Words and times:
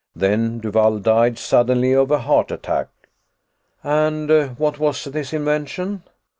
Then 0.15 0.57
Duvall 0.57 0.97
died 0.97 1.37
suddenly 1.37 1.93
of 1.93 2.09
a 2.09 2.17
heart 2.17 2.49
attack." 2.49 2.87
"And 3.83 4.57
what 4.57 4.79
was 4.79 5.03
this 5.03 5.31
invention?" 5.31 6.01